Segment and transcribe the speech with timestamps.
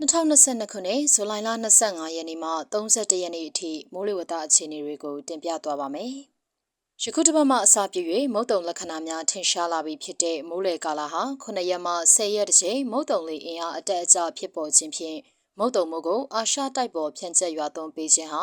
[0.00, 1.48] 2022ခုနှစ်ဇူလိုင်လ
[1.82, 6.14] 25ရက်နေ့မှ31ရက်နေ့အထိမိုးလေဝသအခြေအနေတွေကိုတင်ပြသွားပါမယ်။
[7.02, 8.02] ယခုတစ်ပတ်မှအစပြု၍
[8.34, 15.18] မုတ်တုံလက္ခဏာများထင်ရှားလာပြီးဖြစ်တဲ့မိုးလေကာလဟာ9ရက်မှ10ရက်တချိန်မုတ်တုံလေအင်အားအတက်အကျဖြစ်ပေါ်ခြင်းဖြင့်
[15.58, 18.42] မုတ်တုံမိုးကိုအာရှတိုက်ပေါ်ဖြန့်ကျက်ရွာသွန်းပေးခြင်းဟာ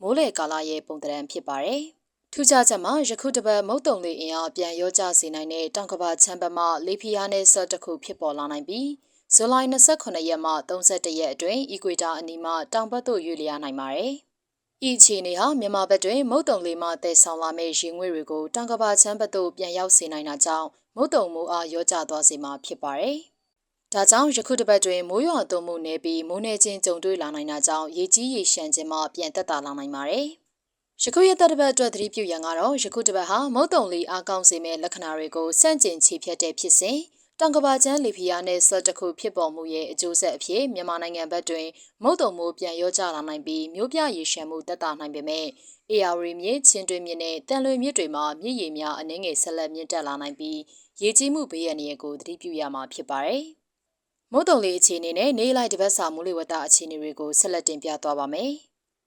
[0.00, 1.82] မိုးလေကာလရဲ့ပုံသဏ္ဍာန်ဖြစ်ပါတယ်။
[2.32, 8.88] ထူးခြားချက်မှာယခုတစ်ပတ်မုတ်တုံလေအင်အားပြန်ရောကျစေနိုင်တဲ့တောင်ကဘာချမ်းဘက်မှလေဖီယာနဲ့ဆော့တစ်ခုဖြစ်ပေါ်လာနိုင်ပြီး
[9.36, 14.12] ဇူလိုင်28ရက်မှ31ရက်အတွင်းအီကွေတာအနီးမှတောင်ဘက်သို့ရွေ့လျားနိုင်ပါတယ်။
[14.88, 23.18] ဤအခြေအနေဟာမြန်မာဘက်တွင်မုတ်တုံလေးမှတည်ဆောင်လာမယ့်ရေငွေ့တွေကိုတောင်ကဘာချမ်းဘက်သို့ပြန်ရောက်စေနိုင်တာကြောင့်မုတ်တုံမိုးအားရောကျသွားစေမှာဖြစ်ပါတယ်။
[23.92, 30.26] ဒါကြောင့်ယခုတစ်ပတ်တွင်မိုးရွာသွန်းမှုနေပြီးမိုးနေခြင်းကြုံတွေ့လာနိုင်တာကြောင့်ရေကြီးရေရှမ်းခြင်းမှပြန်သက်သာလာနိုင်ပါတယ်။
[31.02, 36.98] ယခုရက်သက်တစ်ပတ်အတွက်သတိပြုရန်ကတော့ယခုတစ်ပတ်ဟာမုတ်တုံလေးအားကောင်းစေမယ့်လက္ခဏာတွေကိုစန့်ကျင်ချေဖြတ်တဲ့ဖြစ်စဉ်
[37.40, 41.66] တောင်ကဘာချမ်းလီဖီယာနဲ့ဆော့တခုဖြစ်ပေါ်မှုရဲ့အကျိုးဆက်အဖြစ်မြန်မာနိုင်ငံဘက်တွင်
[42.02, 45.46] မုတ်တုံမိုးပြန်ရောကျလာနိုင်ပြီးမြို့ပြရေရှမ်းမှုတက်တာနိုင်ပေမဲ့
[45.90, 50.58] အေယာရီမြစ်ချင်းတွင်းမြစ်နဲ့တန်လွေမြစ်တွေမှာမြစ်ရေများအနှင်းငယ်ဆက်လက်မြင့်တက်လာနိုင်ပြီး
[51.02, 53.42] ရေကြီးမှုဘေးရန်တွေကိုသတိပြုရမှာဖြစ်ပါတယ်။
[54.32, 58.52] မုတ်တုံလေးအခြေအနေနဲ့နေလိုက်တပတ်စာမိုးလေဝသအခြေအနေတွေကိုဆက်လက်တင်ပြသွားပါမယ်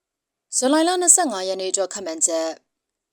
[0.57, 2.47] ။ဇူလိုင်လ25ရက်နေ့အတွက်ခန့်မှန်းချက်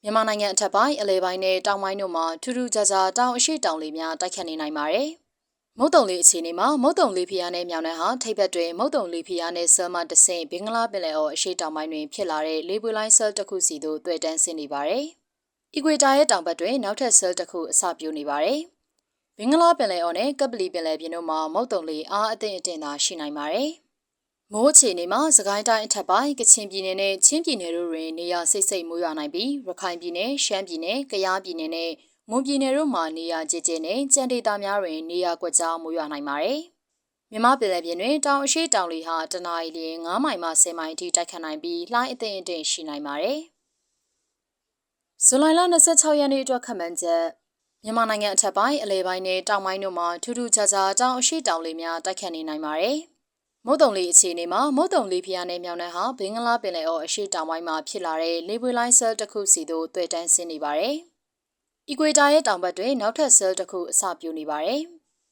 [0.07, 5.09] မြန်မာနိုင်ငံအထက်ပိုင်းအလဲပိုင်းနဲ့တောင်ပိုင်းတို့မှာထူးထူးခြားခြားတောင်အရှိတောင်လေများတိုက်ခတ်နေနိုင်ပါတယ်။
[5.79, 15.05] မုတ်တုံလေးအခြေအနေမှာမုတ်တုံလေးဖျားနဲ့မြောင်နှံဟာထိပ်ဘက်တွင်မုတ်တုံလေးဖျားနဲ့ဆယ်မတဆင့်ဘင်္ဂလားပင်လယ်အော်အရှိတောင်ပိုင်းတွင်ဖြစ်လာတဲ့လေပွေလိုင်းဆဲလ်တစ်ခုစီသို့တွေ့တန်းဆင်းနေပါတယ်။
[15.75, 18.61] အီကွေတာရဲ့တောင်ဘက်တွင်နောက်ထပ်ဆဲလ်တစ်ခုအစပြုနေပါတယ်။
[19.39, 23.71] ဘင်္ဂလားပင်လယ်အော်နဲ့ကပလီပင်လယ်ပြင်တို့မှာမုတ်တုံလေးအားအသင့်အတင်သာရှိနိုင်ပါတယ်။
[24.57, 31.91] မိုးအခြေအနေမှာစကိုင်းတိုင်းအထက်ပိုင်းကချင်ပြည်နယ်နဲ့ချင်းပြည်နယ်တို့တွင်နေရာစိတ်စိတ်မိုးရွာနိုင်ပြီးရခိုင်ပြည်နယ်ရှမ်းပြည်နယ်ကယားပြည်နယ်နဲ့
[32.31, 36.61] မွန်ပြည်နယ်တို့မှာနေရာကျကျနဲ့ကြံဒေသများတွင်နေရာကွက်ကြားမိုးရွာနိုင်ပါတယ်။
[37.31, 43.41] မြမပြည်နယ်ပြင်တွင်တောင်အရှိတောင်လီဟာတနအီလ9မိုင်မှ10မိုင်အထိတိုက်ခတ်နိုင်ပြီးလှိုင်းအသင့်အတင့်ရှိနိုင်ပါတယ်။
[45.27, 45.61] ဇူလိုင်လ
[45.91, 47.25] 26ရက်နေ့အတွက်ခန့်မှန်းချက်
[47.85, 52.99] မြန်မာနိုင်ငံအထက်ပိုင်းအလဲပိုင်းနဲ့တောင်ပိုင်းတို့မှာထူးထူးခြားခြားတောင်အရှိတောင်လေးများတိုက်ခတ်နေနိုင်ပါတယ်။
[53.67, 60.97] မုတ်တုံလေးအခြေအနေမှာမုတ်တုံလေးဖျားနဲ့မြောင်နှံဟာဘင်္ဂလားပင်လယ်အော်အရှေ့တောင်ပိုင်းမှာဖြစ်လာတဲ့လေပွေလိုင်းဆဲလ်တစ်ခုစီသို့တွေ့တန်းဆင်းနေပါတယ်။
[61.89, 64.83] အီကွေတာရဲ့တောင်ဘက်တွင်နောက်ထပ်ဆဲလ်တစ်ခုအစပြုနေပါတယ်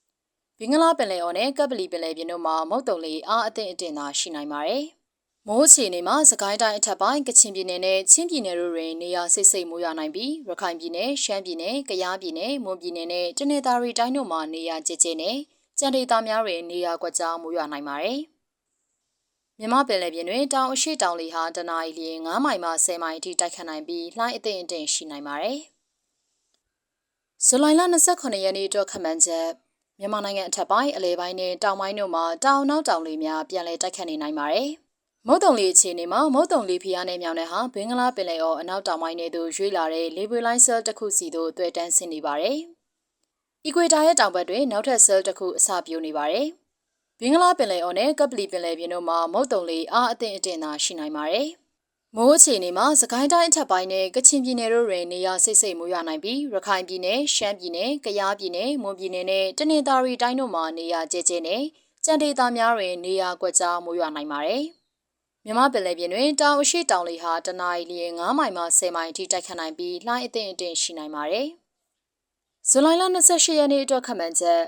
[0.59, 4.85] ။ဘင်္ဂလားပင်လယ်အော်နဲ့ကပ်ပလီပင်လယ်ပြင်တို့မှာမုတ်တုံလေးအားအသင့်အတင်သာရှိနိုင်ပါတယ်။
[5.49, 15.39] မိုးအခြေအနေမှာစကိုင်းတိုင်းအထက်ပိုင်းကချင်ပြည်နယ်နဲ့ချင်းပြည်နယ်တို့တွင်နေရာစိတ်စိတ်မိုးရွာနိုင်ပြီးရခိုင်ပြည်နယ်ရှမ်းပြည်နယ်ကယားပြည်နယ်မွန်ပြည်နယ်နဲ့တနင်္သာရီတိုင်းတို့မှာနေရာကျကျနဲ့
[15.79, 18.21] ကြံဒေသများတွင်နေရာကွက်ကြားမိုးရွာနိုင်ပါတယ်။
[19.59, 25.59] မြမပင်လယ်ပြင်တွင်တောင်အရှိတောင်လေဟာတနအီလ9မိုင်မှ10မိုင်အထိတိုက်ခတ်နိုင်ပြီးလှိုင်းအသင့်အတင့်ရှိနိုင်ပါတယ်။
[27.47, 27.81] ဇူလိုင်လ
[28.13, 29.49] 28ရက်နေ့အတွက်ခန့်မှန်းချက်
[29.99, 34.69] မြန်မာနိုင်ငံအထက်ပိုင်းအလဲပိုင်းနဲ့တောင်ပိုင်းတို့မှာတောင်နောက်တောင်လေများပြန်လည်တိုက်ခတ်နေနိုင်ပါတယ်။
[35.27, 42.59] မုတ်တုံလေအခြေအနေမှာမုတ်တုံလေဖျားနဲ့မြောင်နယ်ဟာဘင်္ဂလားပင်လယ်အော်အနောက်တောင်ပိုင်းနယ်သို့ရွေ့လာတဲ့လေပွေလိုင်းဆဲလ်တစ်ခုစီသို့တွေ့တန်းဆင်းနေပါတယ်။
[43.67, 46.47] အီကွေတာရဲ့တောင်ဘက်တွင်နောက်ထပ်ဆဲလ်တစ်ခုအစပြုနေပါတယ်။
[47.21, 51.49] ဘင်္ဂလားပင်လယ်အော်နဲ့ကပလီပင်လယ်ပြင်တို့မှာမုတ်တုံလေးအားအသင့်အတင်သာရှိနိုင်ပါတယ်။
[52.17, 61.63] မိုးအခြေအနေမှာစကိုင်းတိုင်းအထက်ပိုင်းနဲ့ကချင်ပြည်နယ်တို့တွင်နေရာစိတ်စိတ်မိုးရွာနိုင်ပြီးရခိုင်ပြည်နယ်ရှမ်းပြည်နယ်ကယားပြည်နယ်မွန်ပြည်နယ်နဲ့တနင်္သာရီတိုင်းတို့မှာနေရာကျကျနဲ့
[62.05, 64.65] ကြံဒေသများတွင်နေရာကွက်ကြားမိုးရွာနိုင်ပါတယ်။
[65.45, 71.49] မြမပင်လယ်ပြင်တွင်တောင်အရှိတောင်လေဟာတနအီလ9မိုင်မှ10မိုင်အထိတိုက်ခတ်နိုင်ပြီးလှိုင်းအသင့်အတင့်ရှိနိုင်ပါတယ်။
[72.71, 74.63] ဇူလိုင်လ28ရက်နေ့အတွက်ခန့်မှန်းချက်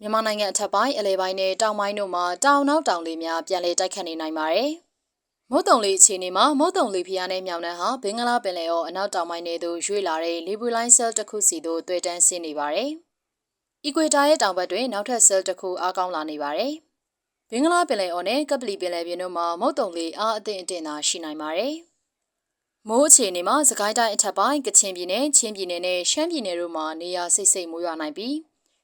[0.00, 4.70] မြန်မာနိုင်ငံအထက်ပိုင်းအလဲပိုင်းနဲ့တောင်ပိုင်းတို့မှာတောင်နောက်တောင်လေများပြန်လည်တိုက်ခတ်နေနိုင်ပါတယ်။
[5.50, 12.90] မုတ်တုံလေးအခြေအနေမှာမုတ်တုံလေးဖျားနဲ့မြောင်နှံဟာဘင်္ဂလားပင်လယ်အော်အနောက်တောင်ပိုင်းနယ်သို့ရွေ့လာတဲ့လီဘူလိုင်းဆဲလ်တစ်ခုစီသို့တွေ့တန်းဆင်းနေပါတယ်။
[13.84, 16.72] အီကွေတာရဲ့တောင်ဘက်တွင်နောက်ထပ်ဆဲလ်တစ်ခုအားကောင်းလာနေပါတယ်။
[17.50, 21.74] ဘင်္ဂလားပင်လယ်အော်နဲ့ကပလီပင်လယ်ပြင်တို့မှာမုတ်တုံလေးအားအသင့်အတင်သာရှိနိုင်ပါတယ်။
[22.88, 28.36] မိုးအခြေအနေမှာစကိုင်းတိုင်းအထက်ပိုင်းကချင်ပြည်နယ်ချင်းပြည်နယ်နဲ့ရှမ်းပြည်နယ်တို့မှာနေရာစိတ်စိတ်မိုးရွာနိုင်ပြီး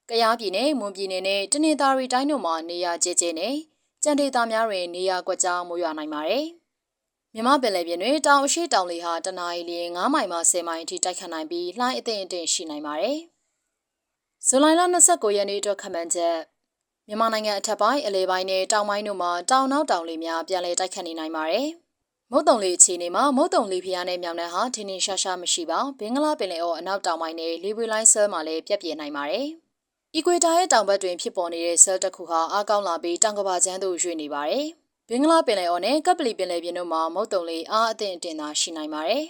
[0.08, 3.54] ကယားပြည်နယ်မွန်ပြည်နယ်နဲ့တနင်္သာရီတိုင်းတို့မှာနေရာကျကျနဲ့
[4.02, 6.46] ကြံဒေသများတွင်နေရာကွက်ကြားမိုးရွာနိုင်ပါတယ်။
[7.34, 13.18] မြမပင်လယ်ပြင်တွင်တောင်အရှိတောင်လေဟာတနအီလ9မိုင်မှ10မိုင်အထိတိုက်ခတ်နိုင်ပြီးလှိုင်းအသင့်အတင့်ရှိနိုင်ပါတယ်။
[14.46, 16.36] ဇူလိုင်လ29ရက်နေ့အတွက်ခန့်မှန်းချက်
[17.08, 21.68] မြန်မာနိုင်ငံအထက်ပိုင်းအလဲပိုင်းနဲ့တောင်ပိုင်းတို့မှာတောင်နောက်တောင်လေများပြန်လည်တိုက်ခတ်နေနိုင်ပါတယ်။
[22.32, 29.48] မုတ်တုံလေးအခြေအနေမှာမုတ်တုံလေးဖျားနဲ့မြောင်နှံဟာထင်းထင်းရှားရှားမရှိပါဘင်္ဂလားပင်လယ်အော်အနောက်တောင်ပိုင်းနဲ့လီဘွေလိုင်းဆဲမှာလည်းပြက်ပြဲနိုင်ပါတယ်။။
[30.16, 34.66] အီကွေတာရဲ့တောင်ဘက်တွင်ဖြစ်ပေါ်နေတဲ့ဆဲလ်တစ်ခုဟာအားကောင်းလာပြီးတောင်ကဘာချမ်းသို့ရွေ့နေပါတယ်။
[35.08, 39.24] ဘင်္ဂလားပင်လယ်အော်နဲ့ကပလီပင်လယ်ပြင်တို့မှာမုတ်တုံလေးအားအသင့်အတင်သာရှိနိုင်ပါတယ်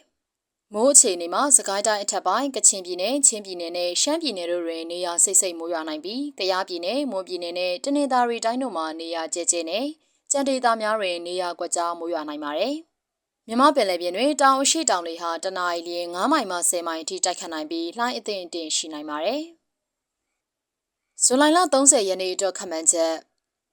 [0.74, 9.86] မိုးအခြေအနေမှာစကိုင်းတိုင်းအထက်ပိုင်းကချင်ပြည်နယ်ချင်းပြည်နယ်နဲ့ရှမ်းပြည်နယ်တို့တွင်နေရာစိတ်စိတ်မိုးရွာနိုင်ပြီးကယားပြည်နယ်မွန်ပြည်နယ်နဲ့တနင်္သာရီတိုင်းတို့မှာနေရာကျကျနဲ့
[10.32, 12.76] ကြံဒေသများတွင်နေရာကွက်ကြားမိုးရွာနိုင်ပါတယ်။
[13.52, 19.42] မြမပင်လယ်ပြင်တွင်တောင်အရှိတောင်တွေဟာတနအီလ9မိုင်မှ10မိုင်အထိတိုက်ခတ်နိုင်ပြီးလှိုင်းအသင့်အင့်ရှိနိုင်ပါတယ်။
[21.24, 23.14] ဇူလိုင်လ30ရက်နေ့အတွက်ခန့်မှန်းချက်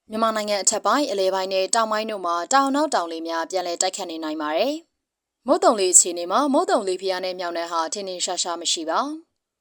[0.09, 4.73] မြန်မာနိုင်ငံအထက်ပိုင်းအလဲပိုင်းနဲ့တောင်ပိုင်းတို့မှာတောင်နောက်တောင်လေများပြန်လည်တိုက်ခတ်နေနိုင်ပါတယ်။
[5.47, 8.99] မုတ်တုံလေးအခြေအနေမှာမုတ်တုံလေးဖျားနဲ့မြောင်နယ်ဟာထင်းထင်းရှားရှားမရှိပါ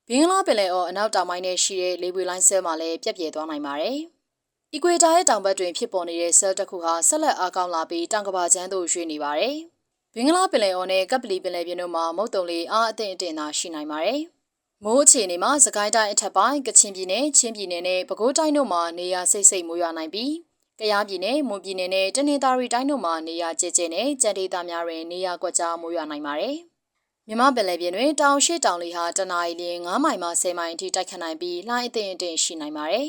[0.08, 3.98] ဘင်္ဂလားပင်လယ်အော်အနောက်တောင်ပိုင်းနဲ့ရှိတဲ့လေပွေလိုင်းဆဲမှာလည်းပြက်ပြဲသွားနိုင်ပါတယ်။
[4.72, 9.56] အီကွေတာရဲ့တောင်ဘက်တွင်ဖြစ်ပေါ်နေတဲ့ဆဲလ်တစ်ခုဟာဆက်လက်အားကောင်းလာပြီးတောင်ကဘာချမ်းသို့ရွှေ့နေပါတယ်။
[10.18, 14.20] ဘင်္ဂလားပင်လယ်အော်နဲ့ကပ်ပလီပင်လယ်ပြင်တို့မှာမုတ်တုံလေးအားအသင့်အတင်သာရှိနိုင်ပါတယ်။
[14.84, 20.32] မိုးအခြေအနေမှာစကိုင်းတိုင်းအထက်ပိုင်းကချင်ပြည်နယ်ချင်းပြည်နယ်နဲ့ပဲခူးတိုင်းတို့မှာနေရာစိတ်စိတ်မိုးရွာနိုင်ပြီး
[20.80, 26.56] ကယားပြည်နယ်၊မွန်ပြည်နယ်နဲ့တနင်္သာရီတိုင်းတို့မှာနေရာကျကျနဲ့ကြံဒေသများတွင်နေရာကွက်ကြားမိုးရွာနိုင်ပါတယ်။
[27.28, 33.08] မြမပင်လယ်ပြင်တွင်တောင်ရှိတောင်လေဟာတနအီလ9မိုင်မှ10မိုင်အထိတိုက်ခတ်နိုင်ပြီးလှိုင်းအထင်အထင်ရှိနိုင်ပါတယ်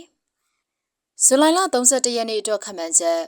[1.26, 3.20] ။ဇူလိုင်လ31ရက်နေ့အတွက်ခန့်မှန်းချက်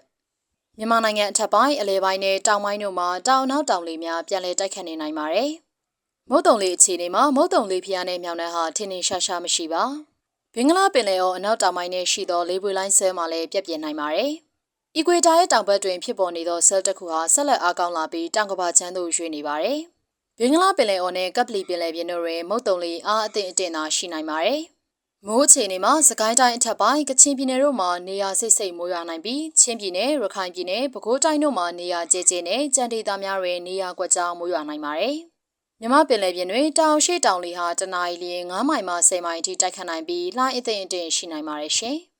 [0.81, 5.51] မြန်မာနိုင်ငံအထက်ပိုင်းအလဲပိုင်းနဲ့တောင်ပိုင်းတို့မှာတောင်နောက်တောင်လေများပြန်လည်တိုက်ခတ်နေနိုင်ပါတယ်။
[6.29, 9.83] မုတ်တုံလေးအခြေအနေမှာမုတ်တုံလေးဖျားနဲ့မြောင်နှံဟာထင်းထင်းရှားရှားမရှိပါ။
[10.55, 14.31] ဘင်္ဂလားပင်လယ်အော်အနောက်တောင်ပိုင်းနဲ့ရှိသောလေပွေလိုင်းဆဲမှာလည်းပြက်ပြင်းနိုင်ပါတယ်။
[14.95, 19.79] အီကွေတာရဲ့တောင်ဘက်တွင်ဖြစ်ပေါ်နေသောဆဲလ်တစ်ခုဟာဆက်လက်အားကောင်းလာပြီးတောင်ကဘာချမ်းသို့ရွှေ့နေပါတယ်။
[20.39, 24.61] ဘင်္ဂလားပင်လယ်အော်နဲ့ကပ်ပလီပင်လယ်ပြင်တို့တွင်မုတ်တုံလီအားအသင့်အတင်သာရှိနိုင်ပါတယ်။
[25.27, 35.17] မိုးအခြေအနေမှာစကိုင်းတိုင်းအထက်ပိုင်းကချင်ပြည်နယ်တို့မှာနေရာစိတ်စိတ်မိုးရွာနိုင်ပြီးချင်းပြည်နယ်ရခိုင်ပြည်နယ်ပဲခူးတိုင်းတို့မှာနေရာကျကျနဲ့ကြံဒေသများတွင်နေရာကွက်ကြားမိုးရွာနိုင်ပါတယ်။
[35.81, 41.97] မြမပင်လယ်ပြင်တွင်တောင်ရှိတောင်လေဟာတနအီလ9မိုင်မှ10မိုင်အထိတိုက်ခတ်နိုင်ပြီးလှိုင်းအသင့်အင့်ရှိနိုင်ပါတယ်ရှင်။